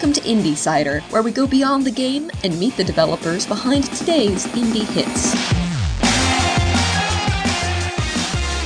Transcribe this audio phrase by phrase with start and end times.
[0.00, 3.84] welcome to Indie Cider, where we go beyond the game and meet the developers behind
[3.92, 5.34] today's indie hits.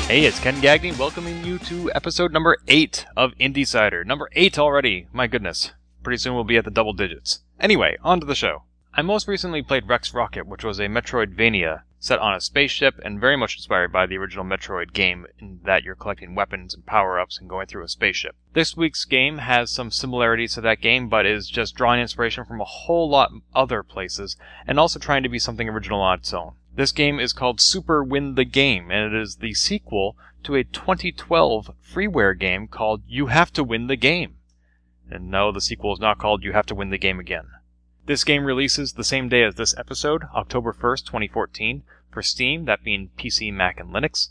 [0.06, 4.04] Hey, it's Ken Gagne welcoming you to episode number 8 of Indie Cider.
[4.04, 5.08] Number 8 already.
[5.12, 5.72] My goodness.
[6.04, 7.40] Pretty soon we'll be at the double digits.
[7.58, 8.62] Anyway, on to the show.
[8.94, 13.18] I most recently played Rex Rocket, which was a Metroidvania set on a spaceship and
[13.18, 17.18] very much inspired by the original Metroid game in that you're collecting weapons and power
[17.18, 18.36] ups and going through a spaceship.
[18.52, 22.60] This week's game has some similarities to that game, but is just drawing inspiration from
[22.60, 24.36] a whole lot other places
[24.66, 26.52] and also trying to be something original on its own.
[26.74, 30.64] This game is called Super Win the Game, and it is the sequel to a
[30.64, 34.36] 2012 freeware game called You Have to Win the Game.
[35.10, 37.46] And no, the sequel is not called You Have to Win the Game Again.
[38.06, 42.84] This game releases the same day as this episode, October 1st, 2014, for Steam, that
[42.84, 44.28] being PC, Mac, and Linux.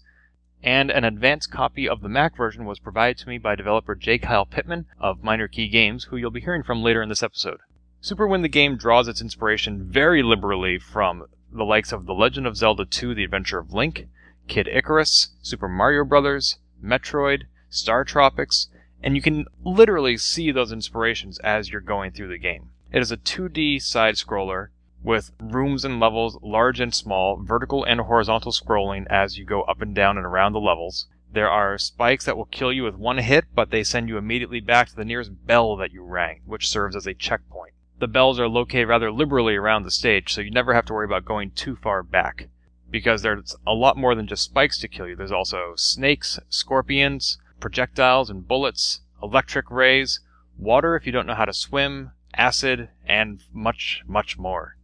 [0.61, 4.19] And an advanced copy of the Mac version was provided to me by developer J.
[4.19, 7.61] Kyle Pittman of Minor Key Games, who you'll be hearing from later in this episode.
[7.99, 12.45] Super Win the Game draws its inspiration very liberally from the likes of The Legend
[12.45, 14.07] of Zelda 2 The Adventure of Link,
[14.47, 18.67] Kid Icarus, Super Mario Bros., Metroid, Star Tropics,
[19.01, 22.69] and you can literally see those inspirations as you're going through the game.
[22.93, 24.67] It is a 2D side scroller
[25.01, 29.81] with rooms and levels large and small, vertical and horizontal scrolling as you go up
[29.81, 31.07] and down and around the levels.
[31.31, 34.59] There are spikes that will kill you with one hit, but they send you immediately
[34.59, 37.73] back to the nearest bell that you rang, which serves as a checkpoint.
[37.97, 41.05] The bells are located rather liberally around the stage, so you never have to worry
[41.05, 42.47] about going too far back.
[42.91, 45.15] Because there's a lot more than just spikes to kill you.
[45.15, 50.19] There's also snakes, scorpions, projectiles and bullets, electric rays,
[50.59, 54.77] water if you don't know how to swim, acid, and much, much more.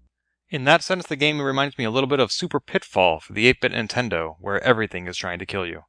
[0.50, 3.48] In that sense, the game reminds me a little bit of Super Pitfall for the
[3.48, 5.84] 8 bit Nintendo, where everything is trying to kill you.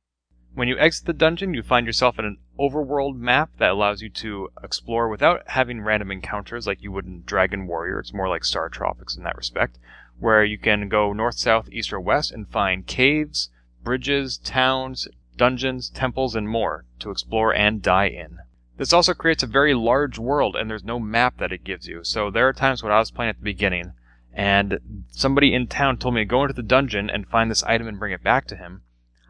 [0.52, 4.10] When you exit the dungeon, you find yourself in an overworld map that allows you
[4.10, 8.00] to explore without having random encounters like you would in Dragon Warrior.
[8.00, 9.78] It's more like Star Tropics in that respect,
[10.18, 13.48] where you can go north, south, east, or west and find caves,
[13.82, 18.40] bridges, towns, dungeons, temples, and more to explore and die in.
[18.80, 22.02] This also creates a very large world, and there's no map that it gives you.
[22.02, 23.92] So there are times when I was playing at the beginning,
[24.32, 27.86] and somebody in town told me to go into the dungeon and find this item
[27.86, 28.80] and bring it back to him.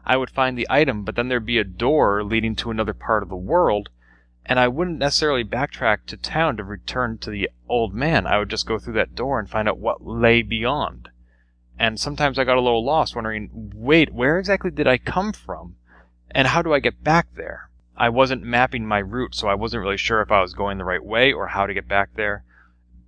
[0.05, 3.23] I would find the item, but then there'd be a door leading to another part
[3.23, 3.89] of the world,
[4.45, 8.25] and I wouldn't necessarily backtrack to town to return to the old man.
[8.25, 11.09] I would just go through that door and find out what lay beyond.
[11.77, 15.75] And sometimes I got a little lost, wondering, wait, where exactly did I come from?
[16.33, 17.67] And how do I get back there?
[18.01, 20.83] I wasn't mapping my route, so I wasn't really sure if I was going the
[20.83, 22.43] right way or how to get back there.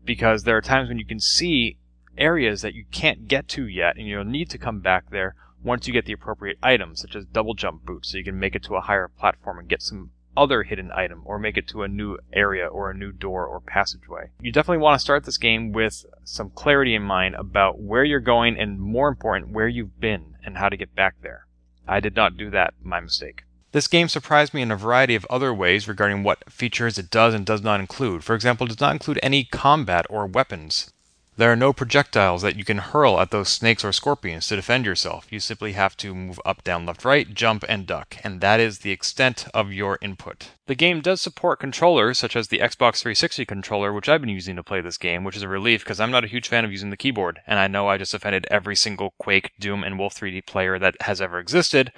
[0.05, 1.79] Because there are times when you can see
[2.15, 5.33] areas that you can't get to yet, and you'll need to come back there
[5.63, 8.53] once you get the appropriate items, such as double jump boots, so you can make
[8.53, 11.81] it to a higher platform and get some other hidden item, or make it to
[11.81, 14.29] a new area or a new door or passageway.
[14.41, 18.19] You definitely want to start this game with some clarity in mind about where you're
[18.19, 21.47] going and, more important, where you've been and how to get back there.
[21.87, 23.45] I did not do that, my mistake.
[23.73, 27.33] This game surprised me in a variety of other ways regarding what features it does
[27.33, 28.23] and does not include.
[28.23, 30.91] For example, it does not include any combat or weapons.
[31.35, 34.85] There are no projectiles that you can hurl at those snakes or scorpions to defend
[34.85, 35.25] yourself.
[35.31, 38.79] You simply have to move up, down, left, right, jump, and duck, and that is
[38.79, 40.49] the extent of your input.
[40.67, 44.55] The game does support controllers, such as the Xbox 360 controller, which I've been using
[44.57, 46.71] to play this game, which is a relief because I'm not a huge fan of
[46.71, 50.13] using the keyboard, and I know I just offended every single Quake, Doom, and Wolf
[50.13, 51.91] 3D player that has ever existed,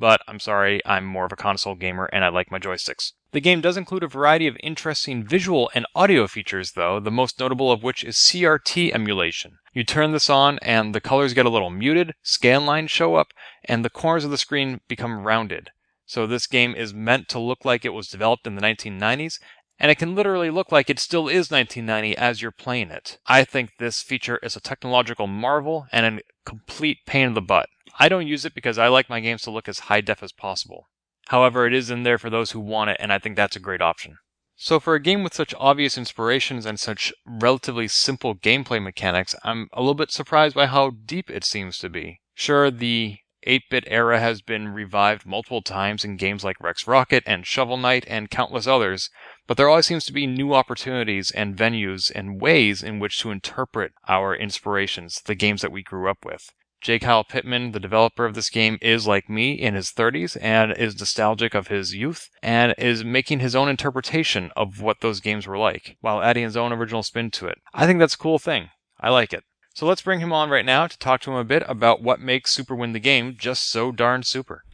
[0.00, 3.12] but I'm sorry, I'm more of a console gamer and I like my joysticks.
[3.32, 7.38] The game does include a variety of interesting visual and audio features, though, the most
[7.38, 9.58] notable of which is CRT emulation.
[9.72, 13.28] You turn this on, and the colors get a little muted, scan lines show up,
[13.64, 15.70] and the corners of the screen become rounded.
[16.06, 19.38] So this game is meant to look like it was developed in the 1990s,
[19.80, 23.18] and it can literally look like it still is 1990 as you're playing it.
[23.26, 27.70] I think this feature is a technological marvel and a complete pain in the butt.
[27.98, 30.32] I don't use it because I like my games to look as high def as
[30.32, 30.88] possible.
[31.28, 33.60] However, it is in there for those who want it, and I think that's a
[33.60, 34.18] great option.
[34.56, 39.68] So, for a game with such obvious inspirations and such relatively simple gameplay mechanics, I'm
[39.72, 42.20] a little bit surprised by how deep it seems to be.
[42.34, 47.22] Sure, the 8 bit era has been revived multiple times in games like Rex Rocket
[47.26, 49.10] and Shovel Knight and countless others,
[49.46, 53.30] but there always seems to be new opportunities and venues and ways in which to
[53.30, 56.50] interpret our inspirations, the games that we grew up with.
[56.80, 56.98] J.
[56.98, 60.98] Kyle Pittman, the developer of this game, is like me in his 30s and is
[60.98, 65.58] nostalgic of his youth and is making his own interpretation of what those games were
[65.58, 67.58] like while adding his own original spin to it.
[67.74, 68.70] I think that's a cool thing.
[68.98, 69.44] I like it.
[69.74, 72.20] So let's bring him on right now to talk to him a bit about what
[72.20, 74.64] makes Super Win the Game just so darn super.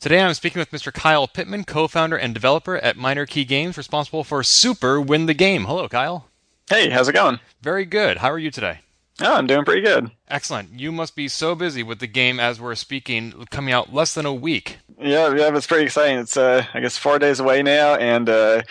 [0.00, 0.92] Today I'm speaking with Mr.
[0.92, 5.34] Kyle Pittman, co founder and developer at Minor Key Games, responsible for Super Win the
[5.34, 5.66] Game.
[5.66, 6.28] Hello, Kyle.
[6.70, 7.38] Hey, how's it going?
[7.60, 8.18] Very good.
[8.18, 8.80] How are you today?
[9.20, 10.10] Oh, I'm doing pretty good.
[10.28, 10.80] Excellent.
[10.80, 14.24] You must be so busy with the game as we're speaking, coming out less than
[14.24, 14.78] a week.
[14.98, 16.18] Yeah, yeah, it's pretty exciting.
[16.18, 18.62] It's uh, I guess four days away now, and uh,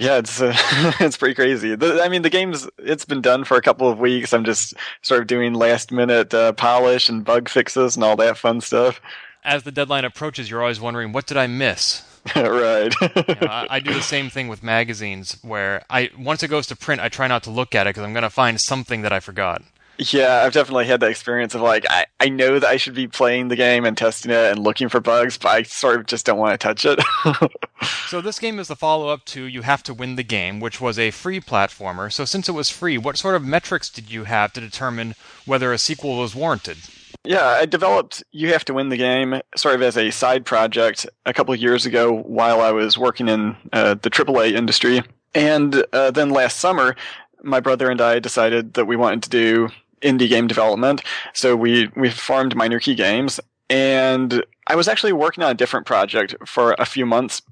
[0.00, 0.54] yeah, it's uh,
[1.00, 1.74] it's pretty crazy.
[1.74, 4.32] The, I mean, the game's it's been done for a couple of weeks.
[4.32, 8.38] I'm just sort of doing last minute uh, polish and bug fixes and all that
[8.38, 8.98] fun stuff.
[9.44, 12.02] As the deadline approaches, you're always wondering, what did I miss?
[12.36, 12.94] right.
[13.00, 13.08] you
[13.40, 16.76] know, I, I, do the same thing with magazines, where I once it goes to
[16.76, 19.12] print, I try not to look at it because I'm going to find something that
[19.12, 19.62] I forgot.
[20.00, 23.06] Yeah, I've definitely had that experience of like I, I know that I should be
[23.06, 26.24] playing the game and testing it and looking for bugs, but I sort of just
[26.24, 26.98] don't want to touch it.
[28.08, 30.98] so this game is the follow-up to You Have to Win the Game, which was
[30.98, 32.10] a free platformer.
[32.10, 35.70] So since it was free, what sort of metrics did you have to determine whether
[35.70, 36.78] a sequel was warranted?
[37.22, 41.06] Yeah, I developed You Have to Win the Game sort of as a side project
[41.26, 45.02] a couple of years ago while I was working in uh, the AAA industry.
[45.34, 46.96] And uh, then last summer,
[47.42, 49.68] my brother and I decided that we wanted to do
[50.02, 51.02] indie game development.
[51.34, 55.86] So we, we formed Minor Key Games and I was actually working on a different
[55.86, 57.42] project for a few months,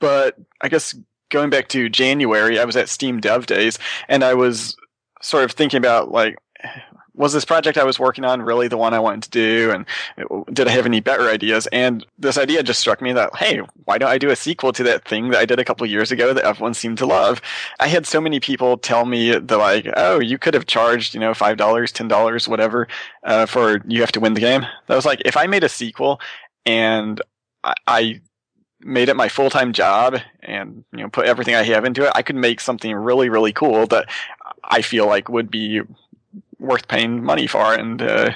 [0.00, 0.94] but I guess
[1.30, 3.78] going back to January, I was at Steam Dev Days
[4.08, 4.76] and I was
[5.22, 6.36] sort of thinking about like,
[7.16, 9.70] was this project I was working on really the one I wanted to do?
[9.72, 9.86] And
[10.54, 11.66] did I have any better ideas?
[11.72, 14.82] And this idea just struck me that, hey, why don't I do a sequel to
[14.84, 17.40] that thing that I did a couple years ago that everyone seemed to love?
[17.80, 21.20] I had so many people tell me that like, oh, you could have charged, you
[21.20, 22.86] know, $5, $10, whatever,
[23.24, 24.66] uh, for you have to win the game.
[24.86, 26.20] That was like, if I made a sequel
[26.66, 27.20] and
[27.64, 28.20] I, I
[28.80, 32.22] made it my full-time job and you know put everything I have into it, I
[32.22, 34.08] could make something really really cool that
[34.62, 35.80] I feel like would be
[36.58, 38.32] worth paying money for and uh,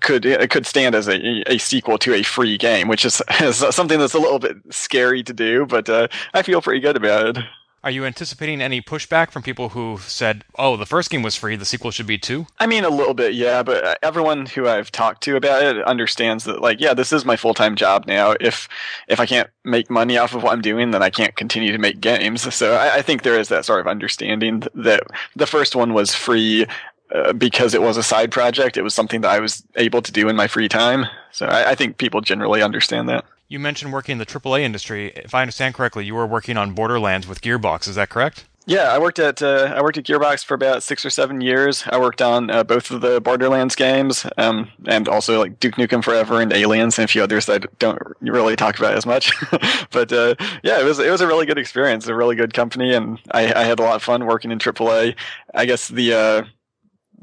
[0.00, 3.56] could it could stand as a, a sequel to a free game, which is, is
[3.56, 7.36] something that's a little bit scary to do, but uh, I feel pretty good about
[7.36, 7.44] it.
[7.82, 11.56] Are you anticipating any pushback from people who said, "Oh, the first game was free,
[11.56, 12.46] the sequel should be too"?
[12.58, 13.62] I mean, a little bit, yeah.
[13.62, 17.24] But uh, everyone who I've talked to about it understands that, like, yeah, this is
[17.24, 18.34] my full time job now.
[18.38, 18.68] If
[19.08, 21.78] if I can't make money off of what I'm doing, then I can't continue to
[21.78, 22.52] make games.
[22.54, 25.02] So I, I think there is that sort of understanding that
[25.34, 26.66] the first one was free
[27.14, 30.12] uh, because it was a side project, it was something that I was able to
[30.12, 31.06] do in my free time.
[31.32, 33.24] So I, I, think people generally understand that.
[33.48, 35.12] You mentioned working in the AAA industry.
[35.16, 37.88] If I understand correctly, you were working on Borderlands with Gearbox.
[37.88, 38.44] Is that correct?
[38.66, 41.82] Yeah, I worked at uh, I worked at Gearbox for about six or seven years.
[41.88, 46.04] I worked on uh, both of the Borderlands games, um, and also like Duke Nukem
[46.04, 49.32] Forever and Aliens and a few others that I don't really talk about as much.
[49.90, 52.94] but uh, yeah, it was it was a really good experience, a really good company,
[52.94, 55.16] and I, I had a lot of fun working in AAA.
[55.54, 56.42] I guess the uh,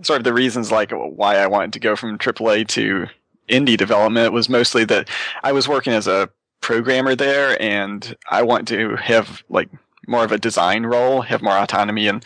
[0.03, 3.07] sort of the reasons like why I wanted to go from AAA to
[3.49, 5.09] indie development was mostly that
[5.43, 6.29] I was working as a
[6.61, 9.69] programmer there and I want to have like
[10.07, 12.21] more of a design role, have more autonomy in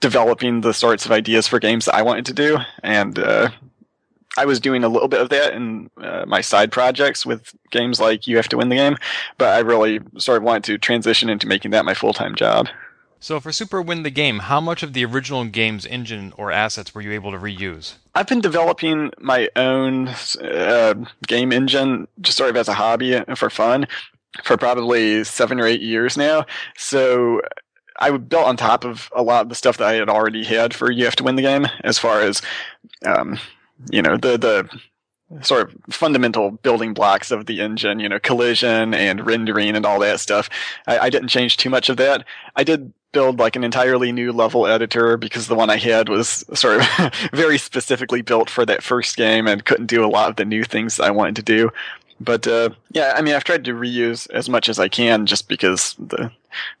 [0.00, 2.58] developing the sorts of ideas for games that I wanted to do.
[2.82, 3.50] And, uh,
[4.36, 8.00] I was doing a little bit of that in uh, my side projects with games
[8.00, 8.96] like You Have to Win the Game,
[9.38, 12.68] but I really sort of wanted to transition into making that my full time job.
[13.24, 16.94] So for Super Win the Game, how much of the original game's engine or assets
[16.94, 17.94] were you able to reuse?
[18.14, 20.08] I've been developing my own
[20.42, 20.94] uh,
[21.26, 23.86] game engine just sort of as a hobby for fun
[24.42, 26.44] for probably seven or eight years now.
[26.76, 27.40] So
[27.98, 30.74] I built on top of a lot of the stuff that I had already had
[30.74, 32.42] for You Have to Win the Game, as far as,
[33.06, 33.38] um,
[33.90, 34.68] you know, the, the
[35.42, 39.98] sort of fundamental building blocks of the engine, you know, collision and rendering and all
[40.00, 40.48] that stuff.
[40.86, 42.24] I, I didn't change too much of that.
[42.56, 46.44] I did build like an entirely new level editor because the one I had was
[46.52, 50.36] sort of very specifically built for that first game and couldn't do a lot of
[50.36, 51.70] the new things I wanted to do.
[52.20, 55.48] But uh, yeah, I mean, I've tried to reuse as much as I can, just
[55.48, 56.30] because the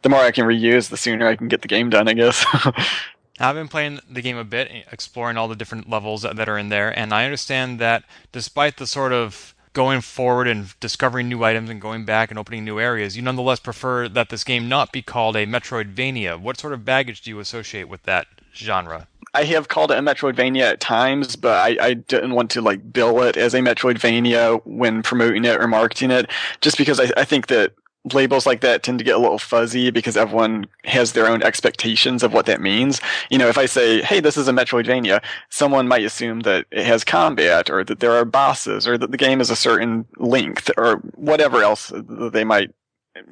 [0.02, 2.08] the more I can reuse, the sooner I can get the game done.
[2.08, 2.44] I guess.
[3.38, 6.68] I've been playing the game a bit, exploring all the different levels that are in
[6.68, 11.68] there, and I understand that despite the sort of going forward and discovering new items
[11.68, 15.02] and going back and opening new areas, you nonetheless prefer that this game not be
[15.02, 16.40] called a Metroidvania.
[16.40, 19.08] What sort of baggage do you associate with that genre?
[19.34, 22.92] I have called it a Metroidvania at times, but I, I didn't want to like
[22.92, 27.24] bill it as a Metroidvania when promoting it or marketing it, just because I, I
[27.24, 27.72] think that
[28.12, 32.22] labels like that tend to get a little fuzzy because everyone has their own expectations
[32.22, 33.00] of what that means.
[33.30, 36.84] You know, if I say, hey, this is a Metroidvania, someone might assume that it
[36.84, 40.70] has combat or that there are bosses or that the game is a certain length
[40.76, 42.70] or whatever else they might,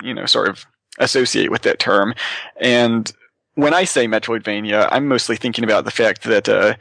[0.03, 0.65] you know, sort of
[0.99, 2.15] associate with that term.
[2.59, 3.13] And
[3.55, 6.75] when I say Metroidvania, I'm mostly thinking about the fact that, uh,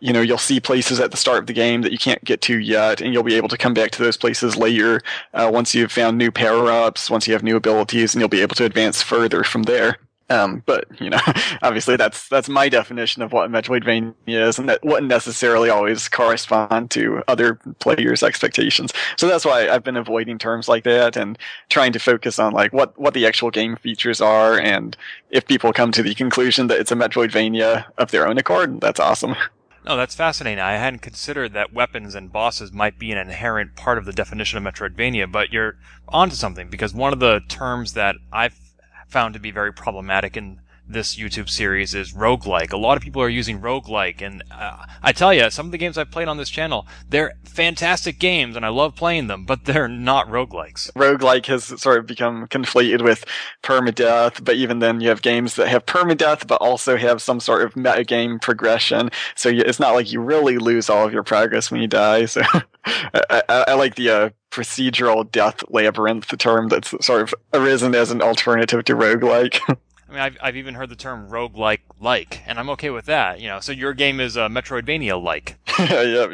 [0.00, 2.40] you know, you'll see places at the start of the game that you can't get
[2.42, 5.00] to yet, and you'll be able to come back to those places later
[5.34, 8.42] uh, once you've found new power ups, once you have new abilities, and you'll be
[8.42, 9.98] able to advance further from there.
[10.28, 11.20] Um, but you know,
[11.62, 16.08] obviously that's that's my definition of what a Metroidvania is, and that wouldn't necessarily always
[16.08, 18.92] correspond to other players' expectations.
[19.16, 21.38] So that's why I've been avoiding terms like that and
[21.68, 24.96] trying to focus on like what what the actual game features are, and
[25.30, 29.00] if people come to the conclusion that it's a Metroidvania of their own accord, that's
[29.00, 29.36] awesome.
[29.86, 30.58] No, that's fascinating.
[30.58, 34.58] I hadn't considered that weapons and bosses might be an inherent part of the definition
[34.58, 35.76] of Metroidvania, but you're
[36.08, 38.58] onto something because one of the terms that I've
[39.06, 42.72] found to be very problematic in this YouTube series is roguelike.
[42.72, 45.78] A lot of people are using roguelike, and uh, I tell you, some of the
[45.78, 49.64] games I've played on this channel, they're fantastic games, and I love playing them, but
[49.64, 50.90] they're not roguelikes.
[50.92, 53.24] Roguelike has sort of become conflated with
[53.62, 57.62] permadeath, but even then you have games that have permadeath, but also have some sort
[57.62, 61.80] of metagame progression, so it's not like you really lose all of your progress when
[61.80, 62.42] you die, so
[62.84, 68.10] I, I, I, like the uh, procedural death labyrinth term that's sort of arisen as
[68.10, 69.60] an alternative to roguelike.
[70.08, 73.40] I mean, I've, I've even heard the term roguelike like, and I'm okay with that.
[73.40, 75.56] You know, so your game is uh, Metroidvania like.
[75.78, 76.30] yep,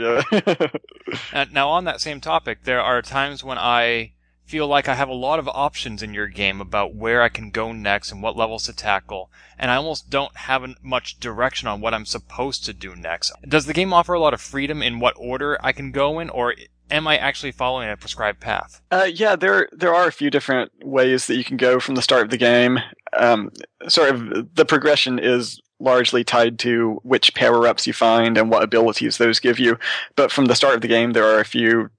[1.33, 1.53] yep.
[1.53, 4.13] now, on that same topic, there are times when I
[4.45, 7.51] feel like I have a lot of options in your game about where I can
[7.51, 11.81] go next and what levels to tackle, and I almost don't have much direction on
[11.81, 13.33] what I'm supposed to do next.
[13.49, 16.29] Does the game offer a lot of freedom in what order I can go in,
[16.29, 16.55] or
[16.91, 18.83] am I actually following a prescribed path?
[18.91, 22.03] Uh, yeah, there there are a few different ways that you can go from the
[22.03, 22.79] start of the game.
[23.17, 23.51] Um,
[23.89, 28.63] sort of the progression is largely tied to which power ups you find and what
[28.63, 29.79] abilities those give you.
[30.15, 31.91] But from the start of the game, there are a few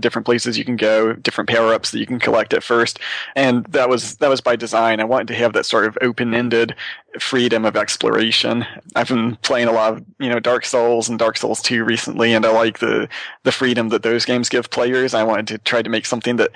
[0.00, 2.98] different places you can go, different power ups that you can collect at first,
[3.36, 5.00] and that was that was by design.
[5.00, 6.74] I wanted to have that sort of open ended
[7.20, 8.64] freedom of exploration.
[8.94, 12.34] I've been playing a lot of you know Dark Souls and Dark Souls Two recently,
[12.34, 13.08] and I like the
[13.42, 15.14] the freedom that those games give players.
[15.14, 16.50] I wanted to try to make something that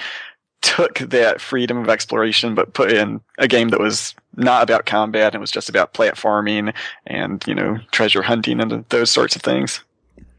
[0.63, 5.35] took that freedom of exploration but put in a game that was not about combat
[5.35, 6.75] and was just about platforming
[7.07, 9.83] and you know treasure hunting and those sorts of things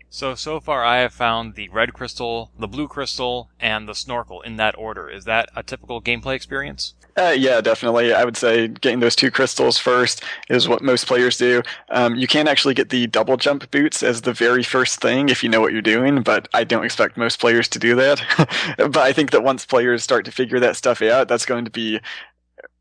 [0.09, 4.41] so, so far I have found the red crystal, the blue crystal, and the snorkel
[4.41, 5.09] in that order.
[5.09, 6.93] Is that a typical gameplay experience?
[7.17, 8.13] Uh, yeah, definitely.
[8.13, 11.63] I would say getting those two crystals first is what most players do.
[11.89, 15.43] Um, you can actually get the double jump boots as the very first thing if
[15.43, 18.75] you know what you're doing, but I don't expect most players to do that.
[18.77, 21.71] but I think that once players start to figure that stuff out, that's going to
[21.71, 21.99] be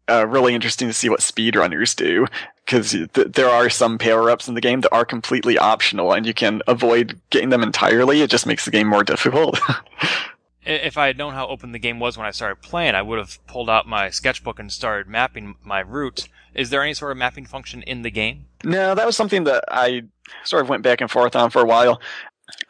[0.09, 2.27] uh, really interesting to see what speedrunners do
[2.65, 6.27] because th- there are some power ups in the game that are completely optional and
[6.27, 8.23] you can avoid getting them entirely.
[8.23, 9.59] It just makes the game more difficult.
[10.67, 13.19] if I had known how open the game was when I started playing, I would
[13.19, 16.29] have pulled out my sketchbook and started mapping my route.
[16.55, 18.47] Is there any sort of mapping function in the game?
[18.65, 20.03] No, that was something that I
[20.45, 22.01] sort of went back and forth on for a while.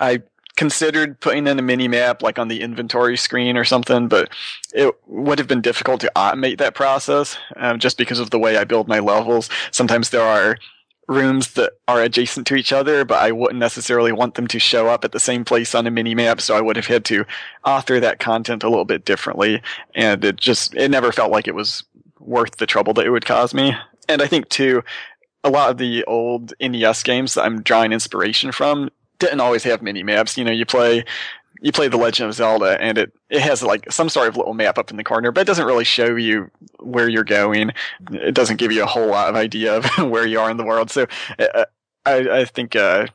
[0.00, 0.22] I
[0.56, 4.30] considered putting in a mini map like on the inventory screen or something, but
[4.74, 8.56] it would have been difficult to automate that process um, just because of the way
[8.56, 9.50] I build my levels.
[9.70, 10.56] Sometimes there are
[11.08, 14.88] rooms that are adjacent to each other, but I wouldn't necessarily want them to show
[14.88, 17.24] up at the same place on a mini map, so I would have had to
[17.64, 19.62] author that content a little bit differently,
[19.94, 21.84] and it just it never felt like it was
[22.18, 23.76] worth the trouble that it would cause me.
[24.08, 24.82] And I think too,
[25.44, 29.82] a lot of the old NES games that I'm drawing inspiration from didn't always have
[29.82, 30.36] mini maps.
[30.36, 31.04] You know, you play
[31.60, 34.54] you play The Legend of Zelda, and it it has like some sort of little
[34.54, 37.72] map up in the corner, but it doesn't really show you where you're going.
[38.12, 40.64] It doesn't give you a whole lot of idea of where you are in the
[40.64, 40.90] world.
[40.90, 41.06] So
[41.38, 41.64] uh,
[42.04, 42.76] I I think.
[42.76, 43.06] Uh,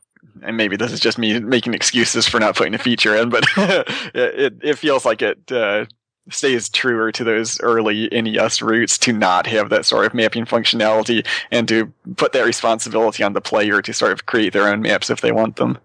[0.43, 3.43] and maybe this is just me making excuses for not putting a feature in, but
[3.57, 5.85] it it feels like it uh,
[6.29, 11.25] stays truer to those early NES roots to not have that sort of mapping functionality
[11.51, 15.09] and to put that responsibility on the player to sort of create their own maps
[15.09, 15.77] if they want them.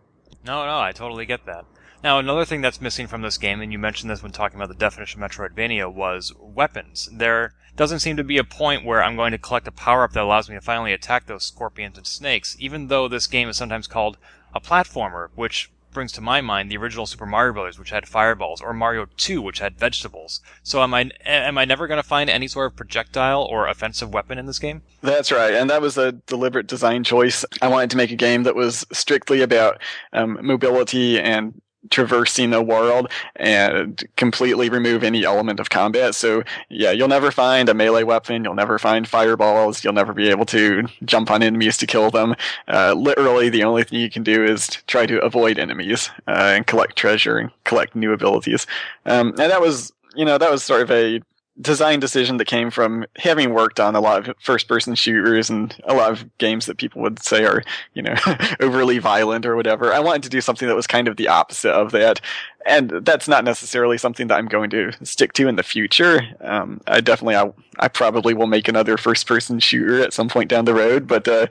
[0.46, 1.64] No, no, I totally get that.
[2.04, 4.68] Now, another thing that's missing from this game, and you mentioned this when talking about
[4.68, 7.08] the definition of Metroidvania, was weapons.
[7.12, 10.12] There doesn't seem to be a point where I'm going to collect a power up
[10.12, 13.56] that allows me to finally attack those scorpions and snakes, even though this game is
[13.56, 14.18] sometimes called
[14.54, 18.60] a platformer, which brings to my mind the original Super Mario Bros., which had fireballs,
[18.60, 20.42] or Mario 2, which had vegetables.
[20.62, 24.12] So am I am I never going to find any sort of projectile or offensive
[24.12, 24.82] weapon in this game?
[25.00, 27.46] That's right, and that was a deliberate design choice.
[27.62, 29.80] I wanted to make a game that was strictly about
[30.12, 36.14] um, mobility and traversing a world and completely remove any element of combat.
[36.14, 38.44] So yeah, you'll never find a melee weapon.
[38.44, 39.84] You'll never find fireballs.
[39.84, 42.34] You'll never be able to jump on enemies to kill them.
[42.68, 46.66] Uh, literally, the only thing you can do is try to avoid enemies uh, and
[46.66, 48.66] collect treasure and collect new abilities.
[49.04, 51.20] Um, and that was, you know, that was sort of a
[51.60, 55.74] design decision that came from having worked on a lot of first person shooters and
[55.84, 57.62] a lot of games that people would say are,
[57.94, 58.14] you know,
[58.60, 59.92] overly violent or whatever.
[59.92, 62.20] I wanted to do something that was kind of the opposite of that.
[62.66, 66.20] And that's not necessarily something that I'm going to stick to in the future.
[66.40, 70.50] Um, I definitely, I, I probably will make another first person shooter at some point
[70.50, 71.46] down the road, but, uh,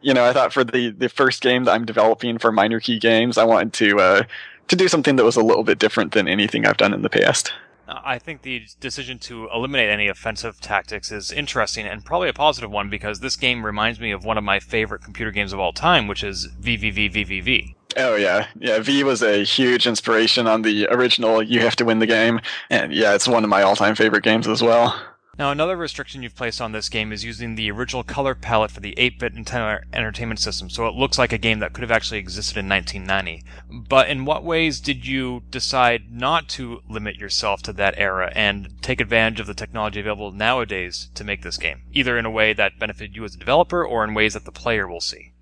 [0.00, 2.98] you know, I thought for the, the first game that I'm developing for Minor Key
[2.98, 4.22] Games, I wanted to, uh,
[4.68, 7.10] to do something that was a little bit different than anything I've done in the
[7.10, 7.52] past.
[7.88, 12.70] I think the decision to eliminate any offensive tactics is interesting and probably a positive
[12.70, 15.72] one because this game reminds me of one of my favorite computer games of all
[15.72, 17.74] time, which is VVVVVV.
[17.96, 18.78] Oh yeah, yeah.
[18.80, 21.42] V was a huge inspiration on the original.
[21.42, 22.40] You have to win the game,
[22.70, 24.94] and yeah, it's one of my all-time favorite games as well.
[25.38, 28.80] Now, another restriction you've placed on this game is using the original color palette for
[28.80, 32.18] the 8-bit Nintendo Entertainment System, so it looks like a game that could have actually
[32.18, 33.44] existed in 1990.
[33.88, 38.74] But in what ways did you decide not to limit yourself to that era and
[38.82, 42.52] take advantage of the technology available nowadays to make this game, either in a way
[42.52, 45.34] that benefited you as a developer or in ways that the player will see?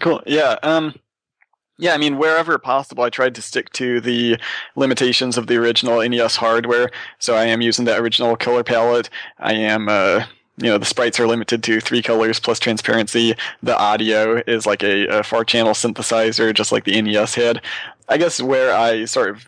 [0.00, 0.22] Cool.
[0.26, 0.58] Yeah.
[0.62, 0.94] Um,
[1.80, 4.38] yeah, I mean, wherever possible, I tried to stick to the
[4.76, 6.90] limitations of the original NES hardware.
[7.18, 9.08] So I am using the original color palette.
[9.38, 10.26] I am, uh,
[10.58, 13.34] you know, the sprites are limited to three colors plus transparency.
[13.62, 17.62] The audio is like a, a four channel synthesizer, just like the NES had.
[18.08, 19.46] I guess where I sort of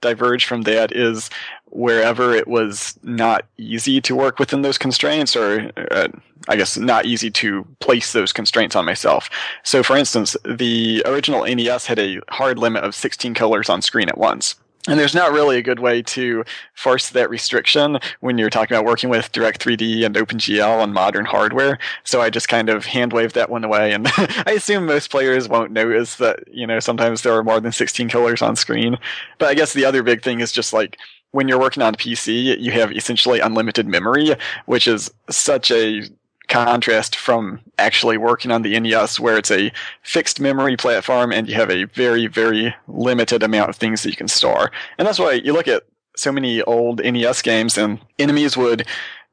[0.00, 1.30] diverge from that is
[1.66, 6.08] wherever it was not easy to work within those constraints or uh,
[6.48, 9.30] I guess not easy to place those constraints on myself.
[9.62, 14.08] So for instance, the original NES had a hard limit of 16 colors on screen
[14.08, 14.56] at once.
[14.88, 18.84] And there's not really a good way to force that restriction when you're talking about
[18.84, 21.78] working with Direct 3D and OpenGL on modern hardware.
[22.02, 23.92] So I just kind of hand waved that one away.
[23.92, 27.70] And I assume most players won't notice that, you know, sometimes there are more than
[27.70, 28.98] 16 colors on screen.
[29.38, 30.98] But I guess the other big thing is just like
[31.30, 34.34] when you're working on PC, you have essentially unlimited memory,
[34.66, 36.02] which is such a
[36.52, 41.54] contrast from actually working on the NES where it's a fixed memory platform and you
[41.54, 44.70] have a very, very limited amount of things that you can store.
[44.98, 48.86] And that's why you look at so many old NES games and enemies would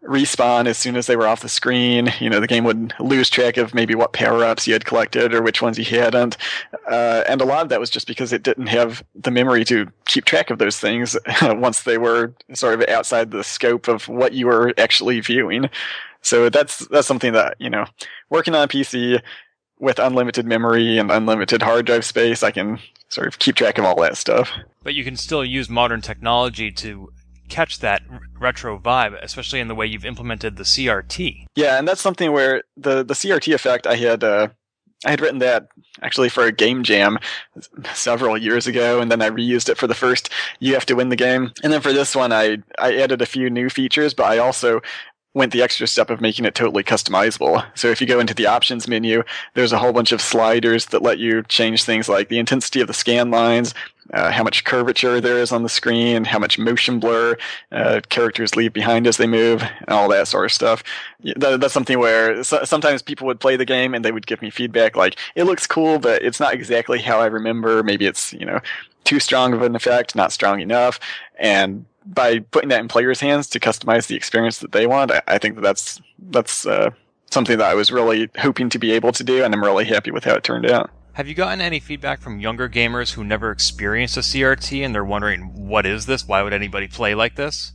[0.04, 2.10] respawn as soon as they were off the screen.
[2.22, 5.34] You know, the game would lose track of maybe what power ups you had collected
[5.34, 6.38] or which ones you hadn't.
[6.90, 9.92] Uh, and a lot of that was just because it didn't have the memory to
[10.06, 14.32] keep track of those things once they were sort of outside the scope of what
[14.32, 15.70] you were actually viewing.
[16.22, 17.86] So that's, that's something that, you know,
[18.30, 19.22] working on a PC
[19.80, 23.86] with unlimited memory and unlimited hard drive space, I can sort of keep track of
[23.86, 24.52] all that stuff.
[24.84, 27.12] But you can still use modern technology to
[27.48, 28.02] catch that
[28.40, 31.46] retro vibe, especially in the way you've implemented the CRT.
[31.56, 34.50] Yeah, and that's something where the the CRT effect I had uh,
[35.06, 35.68] I had written that
[36.02, 37.18] actually for a game jam
[37.94, 40.30] several years ago, and then I reused it for the first
[40.60, 41.52] You Have to Win the Game.
[41.64, 44.82] And then for this one, I, I added a few new features, but I also
[45.34, 47.64] went the extra step of making it totally customizable.
[47.76, 51.04] So if you go into the options menu, there's a whole bunch of sliders that
[51.04, 53.76] let you change things like the intensity of the scan lines,
[54.12, 57.38] uh, how much curvature there is on the screen, how much motion blur
[57.72, 60.84] uh, characters leave behind as they move, and all that sort of stuff.
[61.36, 64.42] That, that's something where so, sometimes people would play the game and they would give
[64.42, 67.84] me feedback like, it looks cool, but it's not exactly how I remember.
[67.84, 68.60] Maybe it's, you know,
[69.04, 71.00] too strong of an effect, not strong enough.
[71.38, 75.22] And by putting that in players' hands to customize the experience that they want, I,
[75.28, 76.92] I think that that's, that's, uh,
[77.32, 80.12] something that I was really hoping to be able to do, and I'm really happy
[80.12, 80.90] with how it turned out.
[81.14, 85.04] Have you gotten any feedback from younger gamers who never experienced a CRT and they're
[85.04, 86.28] wondering, what is this?
[86.28, 87.74] Why would anybody play like this?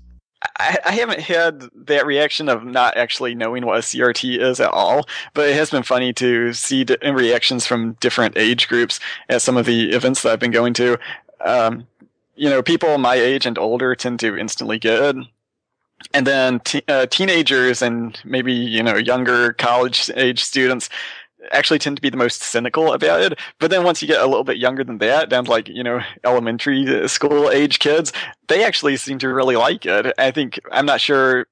[0.59, 4.71] I, I, haven't had that reaction of not actually knowing what a CRT is at
[4.71, 9.57] all, but it has been funny to see reactions from different age groups at some
[9.57, 10.99] of the events that I've been going to.
[11.45, 11.87] Um,
[12.37, 15.16] you know, people my age and older tend to instantly get.
[16.12, 20.90] And then uh, teenagers and maybe, you know, younger college age students
[21.53, 23.38] actually tend to be the most cynical about it.
[23.61, 25.83] But then once you get a little bit younger than that, down to like, you
[25.83, 28.12] know, elementary school age kids,
[28.49, 30.12] they actually seem to really like it.
[30.18, 31.47] I think, I'm not sure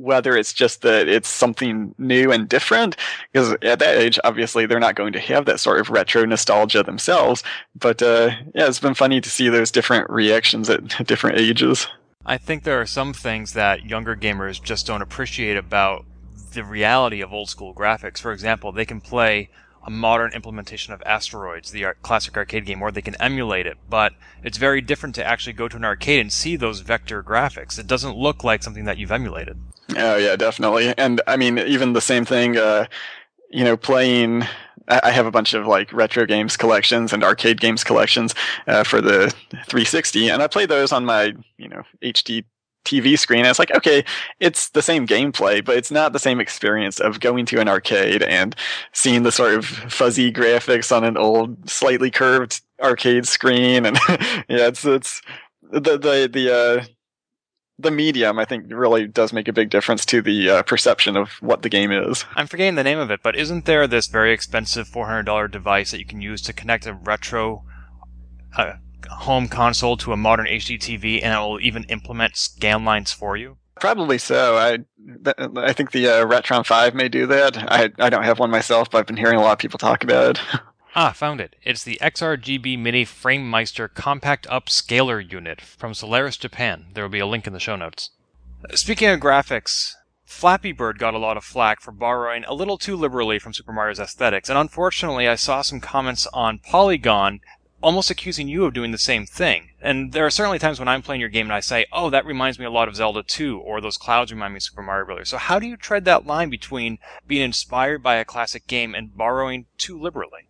[0.00, 2.96] whether it's just that it's something new and different,
[3.32, 6.82] because at that age, obviously, they're not going to have that sort of retro nostalgia
[6.82, 7.42] themselves.
[7.78, 11.86] But uh, yeah, it's been funny to see those different reactions at different ages.
[12.24, 16.04] I think there are some things that younger gamers just don't appreciate about
[16.52, 18.18] the reality of old school graphics.
[18.18, 19.50] For example, they can play
[19.86, 24.12] a modern implementation of Asteroids, the classic arcade game, or they can emulate it, but
[24.44, 27.78] it's very different to actually go to an arcade and see those vector graphics.
[27.78, 29.58] It doesn't look like something that you've emulated.
[29.96, 30.94] Oh yeah, definitely.
[30.96, 32.86] And I mean, even the same thing, uh,
[33.50, 34.44] you know, playing
[34.90, 38.34] I have a bunch of like retro games collections and arcade games collections
[38.66, 39.32] uh, for the
[39.68, 42.44] 360, and I play those on my you know HD
[42.84, 43.44] TV screen.
[43.44, 44.04] It's like, okay,
[44.40, 48.22] it's the same gameplay, but it's not the same experience of going to an arcade
[48.22, 48.56] and
[48.92, 53.84] seeing the sort of fuzzy graphics on an old, slightly curved arcade screen.
[53.86, 55.20] And yeah, it's, it's
[55.62, 56.84] the, the, the, uh,
[57.82, 61.30] the medium, I think, really does make a big difference to the uh, perception of
[61.40, 62.24] what the game is.
[62.34, 65.98] I'm forgetting the name of it, but isn't there this very expensive $400 device that
[65.98, 67.64] you can use to connect a retro
[68.56, 68.74] uh,
[69.10, 73.36] home console to a modern HD TV, and it will even implement scan lines for
[73.36, 73.56] you?
[73.80, 74.58] Probably so.
[74.58, 74.78] I
[75.56, 77.56] I think the uh, Retron Five may do that.
[77.56, 80.04] I I don't have one myself, but I've been hearing a lot of people talk
[80.04, 80.60] about it.
[80.94, 81.56] ah, found it.
[81.62, 86.86] It's the XRGB Mini FrameMeister Compact Upscaler Unit from Solaris, Japan.
[86.94, 88.10] There will be a link in the show notes.
[88.74, 89.92] Speaking of graphics,
[90.24, 93.72] Flappy Bird got a lot of flack for borrowing a little too liberally from Super
[93.72, 97.40] Mario's aesthetics, and unfortunately, I saw some comments on Polygon
[97.82, 99.70] almost accusing you of doing the same thing.
[99.80, 102.26] And there are certainly times when I'm playing your game and I say, oh, that
[102.26, 105.06] reminds me a lot of Zelda 2, or those clouds remind me of Super Mario
[105.06, 105.30] Brothers.
[105.30, 109.16] So how do you tread that line between being inspired by a classic game and
[109.16, 110.49] borrowing too liberally?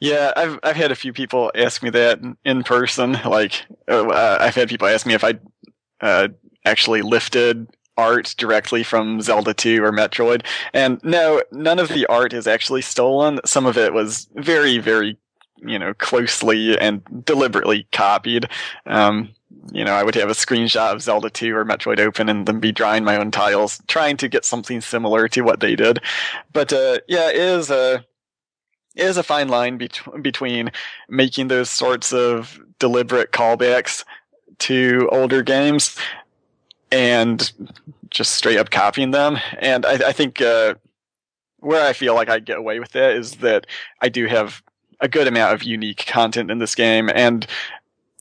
[0.00, 3.18] Yeah, I've I've had a few people ask me that in person.
[3.24, 5.34] Like, uh, I've had people ask me if I
[6.00, 6.28] uh,
[6.64, 10.44] actually lifted art directly from Zelda 2 or Metroid.
[10.74, 13.40] And no, none of the art is actually stolen.
[13.46, 15.18] Some of it was very, very
[15.58, 18.48] you know, closely and deliberately copied.
[18.86, 19.30] Um,
[19.72, 22.60] you know, I would have a screenshot of Zelda 2 or Metroid open and then
[22.60, 26.00] be drawing my own tiles, trying to get something similar to what they did.
[26.52, 28.04] But, uh, yeah, it is a,
[28.96, 29.90] is a fine line be-
[30.22, 30.70] between
[31.08, 34.04] making those sorts of deliberate callbacks
[34.58, 35.96] to older games
[36.90, 37.52] and
[38.10, 39.38] just straight up copying them.
[39.58, 40.74] And I, I think, uh,
[41.58, 43.66] where I feel like I get away with that is that
[44.00, 44.62] I do have
[45.00, 47.46] a good amount of unique content in this game, and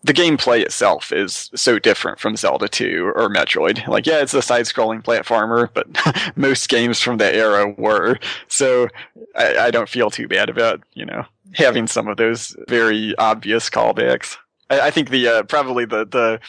[0.06, 3.88] the gameplay itself is so different from Zelda 2 or Metroid.
[3.88, 5.88] Like, yeah, it's a side scrolling platformer, but
[6.36, 8.20] most games from that era were.
[8.48, 8.88] So
[9.36, 13.68] I, I, don't feel too bad about, you know, having some of those very obvious
[13.68, 14.38] callbacks.
[14.70, 16.40] I, I think the, uh, probably the, the,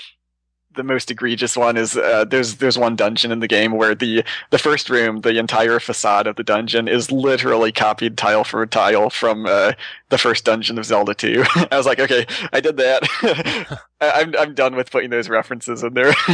[0.77, 4.25] the most egregious one is uh, there's there's one dungeon in the game where the
[4.51, 9.11] the first room, the entire facade of the dungeon is literally copied tile for tile
[9.11, 9.73] from uh,
[10.11, 11.45] the first dungeon of Zelda 2.
[11.71, 13.81] I was like, okay, I did that.
[14.01, 16.09] I'm I'm done with putting those references in there.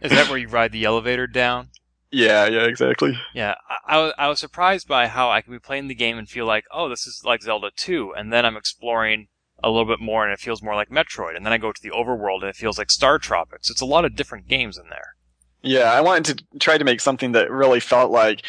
[0.00, 1.70] is that where you ride the elevator down?
[2.12, 3.18] Yeah, yeah, exactly.
[3.34, 6.28] Yeah, I, I, I was surprised by how I could be playing the game and
[6.28, 9.26] feel like, oh, this is like Zelda 2, and then I'm exploring
[9.62, 11.36] a little bit more and it feels more like Metroid.
[11.36, 13.70] And then I go to the overworld and it feels like Star Tropics.
[13.70, 15.16] It's a lot of different games in there.
[15.62, 18.42] Yeah, I wanted to try to make something that really felt like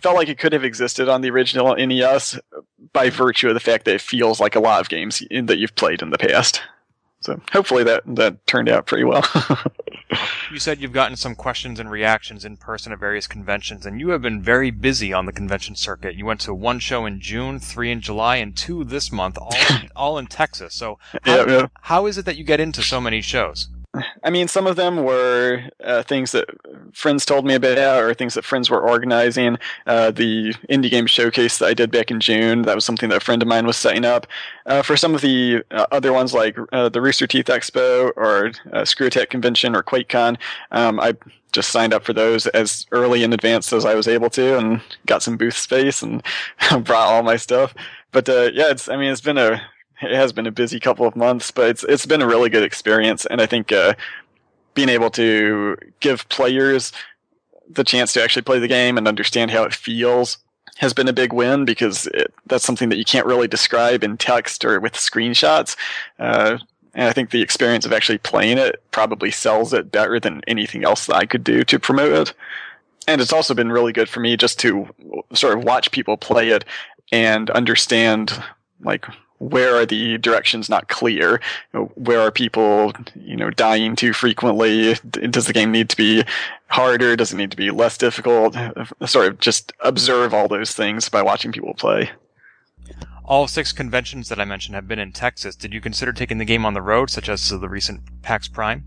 [0.00, 2.38] felt like it could have existed on the original NES
[2.92, 5.76] by virtue of the fact that it feels like a lot of games that you've
[5.76, 6.60] played in the past.
[7.24, 9.24] So hopefully that that turned out pretty well.
[10.52, 14.10] you said you've gotten some questions and reactions in person at various conventions, and you
[14.10, 16.16] have been very busy on the convention circuit.
[16.16, 19.54] You went to one show in June, three in July, and two this month, all
[19.96, 20.74] all in Texas.
[20.74, 21.66] So how, yeah, yeah.
[21.80, 23.68] how is it that you get into so many shows?
[24.22, 26.48] I mean, some of them were uh, things that
[26.92, 29.58] friends told me about, or things that friends were organizing.
[29.86, 33.16] Uh, the indie game showcase that I did back in June, that was something that
[33.18, 34.26] a friend of mine was setting up.
[34.66, 38.52] Uh, for some of the uh, other ones, like uh, the Rooster Teeth Expo or
[38.72, 40.38] uh, Screw Attack Convention or QuakeCon,
[40.72, 41.14] um, I
[41.52, 44.80] just signed up for those as early in advance as I was able to, and
[45.06, 46.22] got some booth space and
[46.84, 47.74] brought all my stuff.
[48.10, 49.62] But yeah, it's I mean, it's been a
[50.10, 52.64] it has been a busy couple of months, but it's it's been a really good
[52.64, 53.94] experience, and I think uh,
[54.74, 56.92] being able to give players
[57.68, 60.38] the chance to actually play the game and understand how it feels
[60.78, 64.16] has been a big win because it, that's something that you can't really describe in
[64.16, 65.76] text or with screenshots.
[66.18, 66.58] Uh,
[66.94, 70.84] and I think the experience of actually playing it probably sells it better than anything
[70.84, 72.34] else that I could do to promote it.
[73.06, 74.88] And it's also been really good for me just to
[75.32, 76.64] sort of watch people play it
[77.12, 78.42] and understand
[78.80, 79.06] like
[79.38, 81.40] where are the directions not clear?
[81.94, 84.94] Where are people, you know, dying too frequently?
[85.10, 86.24] Does the game need to be
[86.68, 87.16] harder?
[87.16, 88.56] Does it need to be less difficult?
[89.06, 92.10] Sort of just observe all those things by watching people play.
[93.24, 95.56] All six conventions that I mentioned have been in Texas.
[95.56, 98.84] Did you consider taking the game on the road, such as the recent PAX Prime?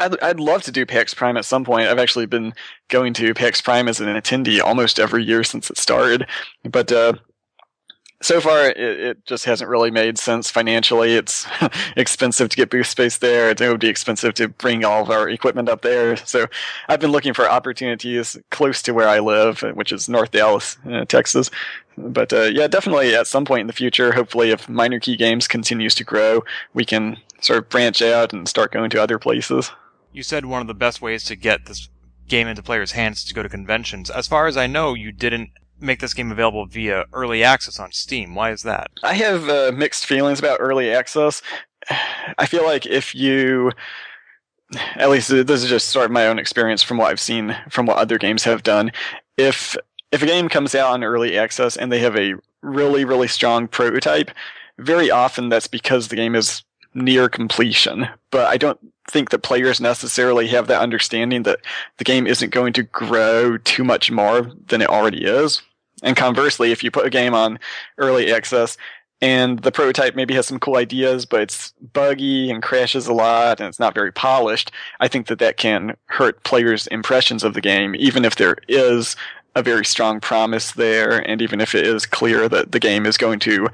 [0.00, 1.88] I'd, I'd love to do PAX Prime at some point.
[1.88, 2.52] I've actually been
[2.88, 6.26] going to PAX Prime as an attendee almost every year since it started.
[6.64, 7.14] But uh,
[8.20, 11.14] so far it, it, just hasn't really made sense financially.
[11.14, 11.46] It's
[11.96, 13.50] expensive to get booth space there.
[13.50, 16.16] It would be expensive to bring all of our equipment up there.
[16.16, 16.46] So
[16.88, 21.04] I've been looking for opportunities close to where I live, which is North Dallas, uh,
[21.04, 21.50] Texas.
[21.96, 25.46] But uh, yeah, definitely at some point in the future, hopefully if Minor Key Games
[25.46, 26.42] continues to grow,
[26.74, 29.70] we can sort of branch out and start going to other places.
[30.12, 31.88] You said one of the best ways to get this
[32.26, 34.10] game into players' hands is to go to conventions.
[34.10, 35.50] As far as I know, you didn't
[35.80, 38.34] make this game available via early access on Steam.
[38.34, 38.90] Why is that?
[39.02, 41.42] I have uh, mixed feelings about early access.
[42.38, 43.72] I feel like if you
[44.96, 47.86] at least this is just sort of my own experience from what I've seen from
[47.86, 48.92] what other games have done.
[49.36, 49.76] If
[50.12, 53.68] if a game comes out on early access and they have a really really strong
[53.68, 54.30] prototype,
[54.78, 56.62] very often that's because the game is
[56.94, 58.08] near completion.
[58.30, 58.78] But I don't
[59.10, 61.60] think that players necessarily have that understanding that
[61.96, 65.62] the game isn't going to grow too much more than it already is.
[66.02, 67.58] And conversely, if you put a game on
[67.98, 68.76] early access
[69.20, 73.58] and the prototype maybe has some cool ideas, but it's buggy and crashes a lot
[73.58, 77.60] and it's not very polished, I think that that can hurt players' impressions of the
[77.60, 79.16] game, even if there is
[79.56, 83.16] a very strong promise there, and even if it is clear that the game is
[83.16, 83.68] going to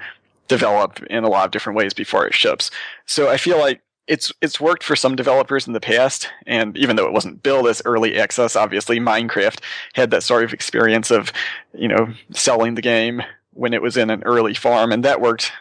[0.49, 2.71] develop in a lot of different ways before it ships.
[3.05, 6.97] So I feel like it's it's worked for some developers in the past, and even
[6.97, 9.61] though it wasn't built as early access, obviously Minecraft
[9.95, 11.33] had that sort of experience of,
[11.73, 15.53] you know, selling the game when it was in an early form, and that worked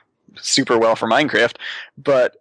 [0.41, 1.55] super well for Minecraft.
[1.97, 2.35] But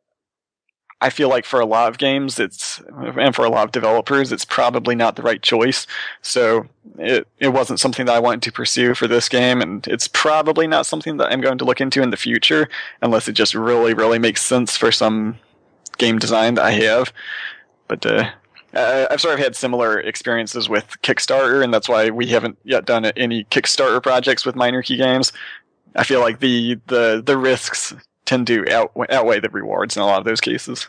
[1.01, 4.33] I feel like for a lot of games, it's and for a lot of developers,
[4.33, 5.87] it's probably not the right choice.
[6.21, 6.67] So
[6.99, 10.67] it it wasn't something that I wanted to pursue for this game, and it's probably
[10.67, 12.69] not something that I'm going to look into in the future,
[13.03, 15.39] unless it just really really makes sense for some
[15.99, 17.13] game design that I have.
[17.89, 18.31] But uh,
[18.75, 23.05] I've sort of had similar experiences with Kickstarter, and that's why we haven't yet done
[23.05, 25.33] any Kickstarter projects with Minor Key games.
[25.95, 30.07] I feel like the the the risks tend to outweigh, outweigh the rewards in a
[30.07, 30.89] lot of those cases.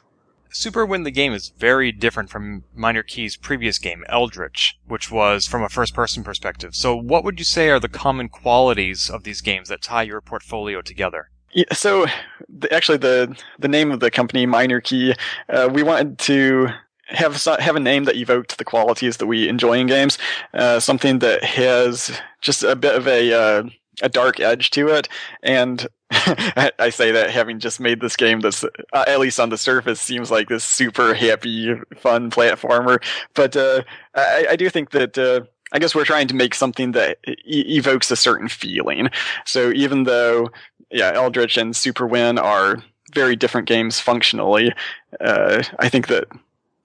[0.56, 5.48] Super Win the Game is very different from Minor Key's previous game, Eldritch, which was
[5.48, 6.76] from a first person perspective.
[6.76, 10.22] So, what would you say are the common qualities of these games that tie your
[10.22, 11.32] portfolio together?
[11.54, 12.08] Yeah, so,
[12.50, 15.14] the, actually, the the name of the company, Minor Key,
[15.50, 16.70] uh, we wanted to
[17.08, 20.18] have have a name that evoked the qualities that we enjoy in games,
[20.54, 23.64] uh, something that has just a bit of a uh,
[24.02, 25.08] a dark edge to it,
[25.44, 29.58] and I say that having just made this game that's uh, at least on the
[29.58, 33.84] surface seems like this super happy, fun platformer, but uh,
[34.16, 35.18] I, I, do think that.
[35.18, 35.42] Uh,
[35.76, 39.10] I guess we're trying to make something that e- evokes a certain feeling.
[39.44, 40.52] So even though,
[40.94, 44.74] yeah, Eldritch and Super Win are very different games functionally,
[45.20, 46.28] uh, I think that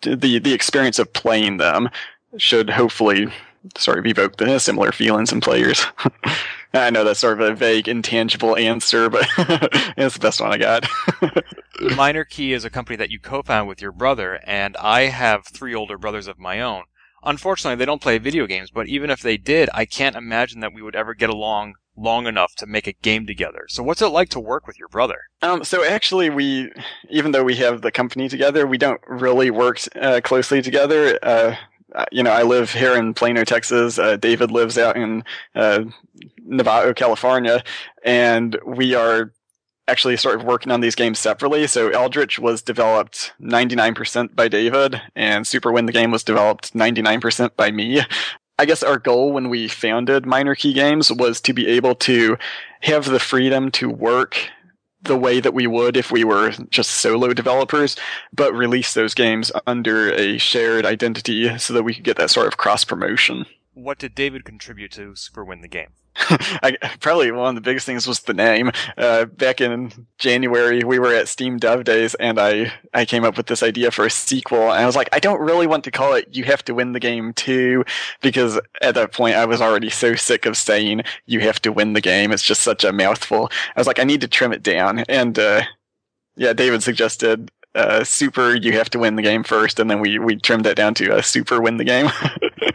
[0.02, 1.88] the the experience of playing them
[2.36, 3.28] should hopefully
[3.76, 5.84] sort of evoke the similar feelings in players.
[6.74, 9.26] I know that's sort of a vague, intangible answer, but
[9.96, 10.86] it's the best one I got.
[11.96, 15.74] Minor Key is a company that you co-found with your brother, and I have three
[15.74, 16.84] older brothers of my own.
[17.24, 20.74] Unfortunately, they don't play video games, but even if they did, I can't imagine that
[20.74, 23.66] we would ever get along long enough to make a game together.
[23.68, 25.18] So what's it like to work with your brother?
[25.42, 26.72] Um, so actually, we,
[27.10, 31.18] even though we have the company together, we don't really work uh, closely together.
[31.22, 31.56] Uh,
[32.12, 33.98] you know, I live here in Plano, Texas.
[33.98, 35.84] Uh, David lives out in uh,
[36.46, 37.62] Novato, California,
[38.04, 39.32] and we are
[39.88, 41.66] actually sort of working on these games separately.
[41.66, 47.56] So Eldritch was developed 99% by David, and Super Win the Game was developed 99%
[47.56, 48.02] by me.
[48.60, 52.36] I guess our goal when we founded Minor Key Games was to be able to
[52.80, 54.36] have the freedom to work
[55.02, 57.94] the way that we would if we were just solo developers,
[58.32, 62.48] but release those games under a shared identity so that we could get that sort
[62.48, 63.46] of cross promotion.
[63.74, 65.90] What did David contribute to Super Win the Game?
[66.62, 68.72] I, probably one of the biggest things was the name.
[68.96, 73.36] Uh, back in January, we were at Steam Dev Days, and I I came up
[73.36, 74.70] with this idea for a sequel.
[74.72, 76.92] And I was like, I don't really want to call it "You Have to Win
[76.92, 77.84] the Game 2,"
[78.20, 81.92] because at that point, I was already so sick of saying "You have to win
[81.92, 83.50] the game." It's just such a mouthful.
[83.76, 85.62] I was like, I need to trim it down, and uh,
[86.36, 90.18] yeah, David suggested uh, super you have to win the game first and then we
[90.18, 92.08] we trimmed that down to a super win the game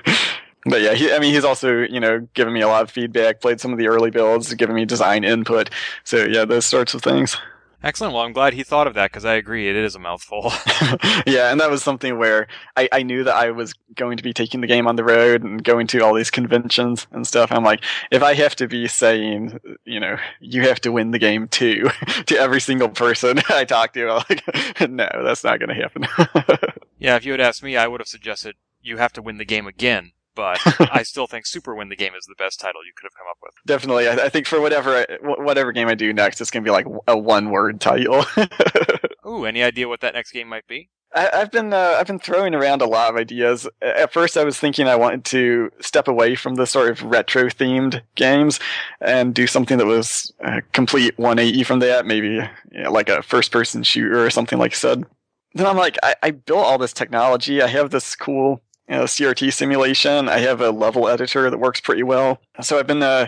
[0.65, 3.41] but yeah, he, I mean, he's also you know given me a lot of feedback,
[3.41, 5.69] played some of the early builds, given me design input.
[6.03, 7.37] So yeah, those sorts of things.
[7.83, 8.13] Excellent.
[8.13, 10.53] Well, I'm glad he thought of that because I agree, it is a mouthful.
[11.27, 12.47] yeah, and that was something where
[12.77, 15.43] I, I knew that I was going to be taking the game on the road
[15.43, 17.51] and going to all these conventions and stuff.
[17.51, 21.19] I'm like, if I have to be saying, you know, you have to win the
[21.19, 21.89] game too
[22.25, 26.05] to every single person I talk to, I'm like, no, that's not going to happen.
[26.99, 29.45] yeah, if you had asked me, I would have suggested you have to win the
[29.45, 30.59] game again but
[30.91, 33.27] I still think Super Win the Game is the best title you could have come
[33.29, 33.53] up with.
[33.65, 36.87] Definitely, I, I think for whatever whatever game I do next, it's gonna be like
[37.07, 38.25] a one word title.
[39.27, 40.89] Ooh, any idea what that next game might be?
[41.15, 43.67] I, have been uh, I've been throwing around a lot of ideas.
[43.81, 47.45] At first, I was thinking I wanted to step away from the sort of retro
[47.45, 48.59] themed games
[48.99, 52.27] and do something that was a complete 180 from that, maybe
[52.71, 55.03] you know, like a first person shooter or something like said.
[55.53, 57.61] then I'm like, I, I built all this technology.
[57.61, 60.29] I have this cool you know, CRT simulation.
[60.29, 62.39] I have a level editor that works pretty well.
[62.61, 63.27] So I've been uh,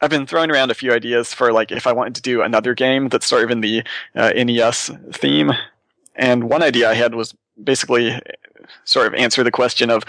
[0.00, 2.74] I've been throwing around a few ideas for like if I wanted to do another
[2.74, 5.52] game that's sort of in the uh, NES theme.
[6.14, 8.20] And one idea I had was basically
[8.84, 10.04] sort of answer the question of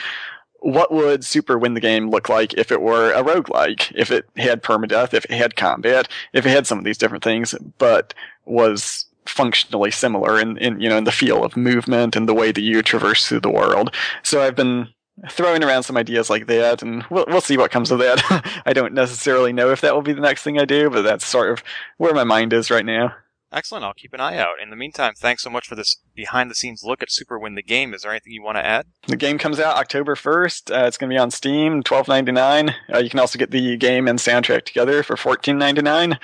[0.59, 4.25] what would Super Win the Game look like if it were a roguelike, if it
[4.37, 8.13] had permadeath, if it had combat, if it had some of these different things, but
[8.45, 12.51] was functionally similar in, in you know in the feel of movement and the way
[12.51, 13.93] that you traverse through the world.
[14.23, 14.89] So I've been
[15.29, 18.61] throwing around some ideas like that, and we'll we'll see what comes of that.
[18.65, 21.25] I don't necessarily know if that will be the next thing I do, but that's
[21.25, 21.63] sort of
[21.97, 23.15] where my mind is right now.
[23.53, 23.85] Excellent.
[23.85, 24.55] I'll keep an eye out.
[24.61, 27.53] In the meantime, thanks so much for this behind the scenes look at Super Win
[27.53, 27.93] the Game.
[27.93, 28.87] Is there anything you want to add?
[29.07, 30.75] The game comes out October 1st.
[30.75, 32.73] Uh, it's going to be on Steam, twelve ninety nine.
[32.91, 36.17] Uh, you can also get the game and soundtrack together for fourteen ninety nine.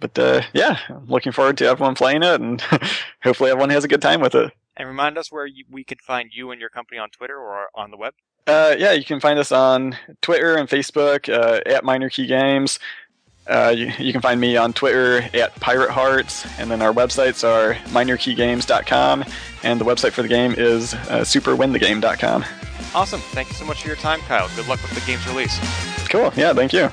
[0.00, 2.60] But uh, yeah, I'm looking forward to everyone playing it, and
[3.22, 4.52] hopefully everyone has a good time with it.
[4.76, 7.68] And remind us where you, we can find you and your company on Twitter or
[7.74, 8.14] on the web.
[8.46, 12.78] Uh, yeah, you can find us on Twitter and Facebook uh, at Minor Key Games.
[13.46, 17.46] Uh, you, you, can find me on Twitter at Pirate Hearts, and then our websites
[17.46, 19.24] are minorkeygames.com,
[19.64, 22.44] and the website for the game is uh, superwinthegame.com.
[22.94, 23.20] Awesome.
[23.20, 24.48] Thank you so much for your time, Kyle.
[24.56, 25.58] Good luck with the game's release.
[26.08, 26.32] Cool.
[26.36, 26.90] Yeah, thank you.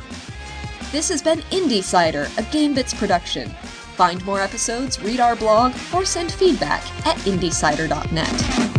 [0.89, 3.49] This has been Indie Cider, a GameBits production.
[3.49, 8.77] Find more episodes, read our blog, or send feedback at indiecider.net.